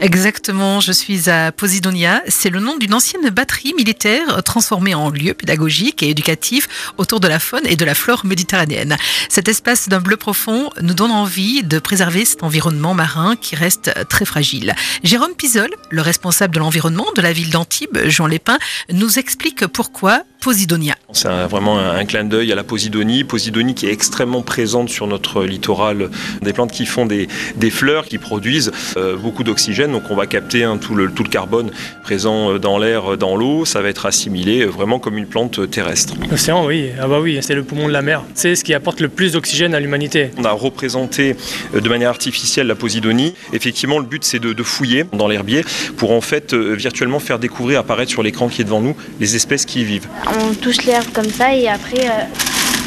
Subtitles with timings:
[0.00, 2.22] Exactement, je suis à Posidonia.
[2.26, 7.28] C'est le nom d'une ancienne batterie militaire transformée en lieu pédagogique et éducatif autour de
[7.28, 8.96] la faune et de la flore méditerranéenne.
[9.28, 13.92] Cet espace d'un bleu profond nous donne envie de préserver cet environnement marin qui reste
[14.08, 14.74] très fragile.
[15.04, 18.58] Jérôme Pisol, le responsable de l'environnement de la ville d'Antibes, Jean Lépin,
[18.90, 20.94] nous explique pourquoi Posidonia.
[21.12, 23.24] C'est vraiment un clin d'œil à la Posidonie.
[23.24, 26.08] Posidonie qui est extrêmement présente sur notre littoral.
[26.40, 27.28] Des plantes qui font des,
[27.70, 29.92] fleurs, qui produisent euh, beaucoup d'oxygène.
[29.92, 31.70] Donc on va capter hein, tout, le, tout le carbone
[32.02, 33.66] présent euh, dans l'air, euh, dans l'eau.
[33.66, 36.14] Ça va être assimilé vraiment comme une plante terrestre.
[36.30, 36.88] L'océan, oui.
[36.98, 38.22] Ah bah oui, c'est le poumon de la mer.
[38.34, 40.30] C'est ce qui apporte le plus d'oxygène à l'humanité.
[40.38, 41.36] On a représenté
[41.74, 43.34] de manière artificielle la Posidonie.
[43.52, 45.64] Effectivement, le but c'est de, de, fouiller dans l'herbier
[45.98, 49.66] pour en fait virtuellement faire découvrir, apparaître sur l'écran qui est devant nous, les espèces
[49.66, 52.08] qui y vivent on touche l'herbe comme ça et après.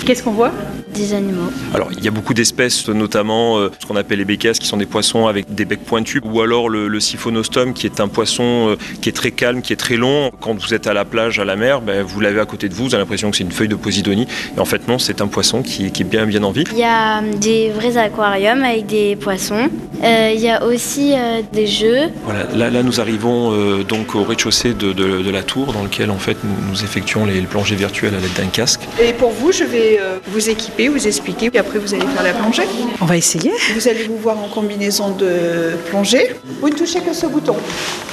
[0.03, 0.51] Euh, Qu'est-ce qu'on voit?
[0.93, 1.49] Des animaux.
[1.73, 4.77] Alors, il y a beaucoup d'espèces, notamment euh, ce qu'on appelle les bécasses, qui sont
[4.77, 8.69] des poissons avec des becs pointus, ou alors le, le siphonostom, qui est un poisson
[8.69, 10.31] euh, qui est très calme, qui est très long.
[10.39, 12.75] Quand vous êtes à la plage, à la mer, ben, vous l'avez à côté de
[12.75, 14.27] vous, vous avez l'impression que c'est une feuille de posidonie.
[14.55, 16.65] Et en fait, non, c'est un poisson qui, est bien, bien en vie.
[16.71, 19.69] Il y a des vrais aquariums avec des poissons.
[20.03, 21.13] Euh, il y a aussi
[21.53, 22.09] des jeux.
[22.25, 26.37] Voilà, là, là nous arrivons donc au rez-de-chaussée de, la tour, dans lequel en fait
[26.43, 28.81] nous, effectuons les, plongées virtuelles à l'aide d'un casque.
[29.01, 29.92] Et pour vous, je vais
[30.27, 32.63] vous équiper, vous expliquer après vous allez faire la plongée.
[33.01, 33.51] On va essayer.
[33.75, 36.35] Vous allez vous voir en combinaison de plongée.
[36.61, 37.55] Vous ne touchez que ce bouton.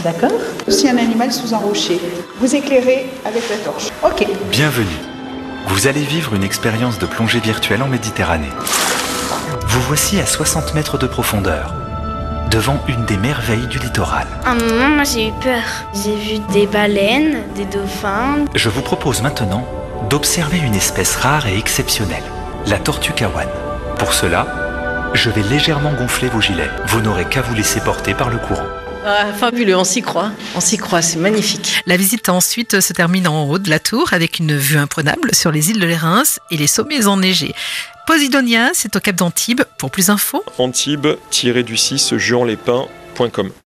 [0.04, 0.32] D'accord.
[0.68, 2.00] Si un animal sous un rocher,
[2.38, 3.88] vous éclairez avec la torche.
[4.02, 4.26] Ok.
[4.50, 4.86] Bienvenue.
[5.68, 8.50] Vous allez vivre une expérience de plongée virtuelle en Méditerranée.
[9.66, 11.74] Vous voici à 60 mètres de profondeur,
[12.50, 14.26] devant une des merveilles du littoral.
[14.44, 15.62] À un moment, moi j'ai eu peur.
[15.94, 18.44] J'ai vu des baleines, des dauphins.
[18.54, 19.64] Je vous propose maintenant
[20.08, 22.22] d'observer une espèce rare et exceptionnelle
[22.66, 23.48] la tortue kawan.
[23.98, 24.46] Pour cela,
[25.14, 26.70] je vais légèrement gonfler vos gilets.
[26.86, 28.66] Vous n'aurez qu'à vous laisser porter par le courant.
[29.04, 30.30] Ah, fabuleux, on s'y croit.
[30.54, 31.82] On s'y croit, c'est magnifique.
[31.86, 35.50] La visite ensuite se termine en haut de la tour avec une vue imprenable sur
[35.50, 37.54] les îles de l'Érins et les sommets enneigés.
[38.06, 39.62] Posidonia, c'est au Cap d'Antibes.
[39.78, 43.50] Pour plus d'infos, antibes-du6 juanlépin.com